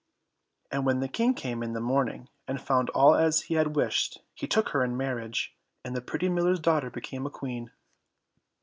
[0.71, 4.17] And when the King came in the morning, and found all as he had wished,
[4.33, 7.69] he took her in marriage, and the pretty miller's daughter became a Queen.